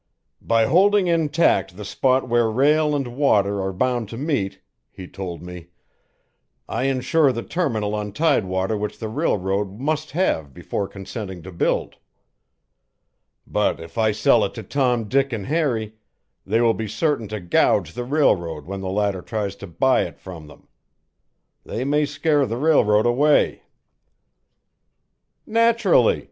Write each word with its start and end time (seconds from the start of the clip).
'By 0.41 0.65
holding 0.65 1.05
intact 1.05 1.77
the 1.77 1.85
spot 1.85 2.27
where 2.27 2.49
rail 2.49 2.95
and 2.95 3.15
water 3.15 3.61
are 3.61 3.71
bound 3.71 4.09
to 4.09 4.17
meet,' 4.17 4.59
he 4.89 5.07
told 5.07 5.43
me, 5.43 5.67
'I 6.67 6.83
insure 6.85 7.31
the 7.31 7.43
terminal 7.43 7.93
on 7.93 8.11
tidewater 8.11 8.75
which 8.75 8.97
the 8.97 9.09
railroad 9.09 9.79
must 9.79 10.09
have 10.09 10.55
before 10.55 10.87
consenting 10.87 11.43
to 11.43 11.51
build. 11.51 11.97
But 13.45 13.79
if 13.79 13.95
I 13.95 14.11
sell 14.11 14.43
it 14.43 14.55
to 14.55 14.63
Tom, 14.63 15.07
Dick, 15.07 15.31
and 15.31 15.45
Harry, 15.45 15.93
they 16.47 16.61
will 16.61 16.73
be 16.73 16.87
certain 16.87 17.27
to 17.27 17.39
gouge 17.39 17.93
the 17.93 18.03
railroad 18.03 18.65
when 18.65 18.81
the 18.81 18.89
latter 18.89 19.21
tries 19.21 19.55
to 19.57 19.67
buy 19.67 20.01
it 20.01 20.17
from 20.17 20.47
them. 20.47 20.67
They 21.63 21.83
may 21.85 22.05
scare 22.07 22.47
the 22.47 22.57
railroad 22.57 23.05
away.'" 23.05 23.61
"Naturally!" 25.45 26.19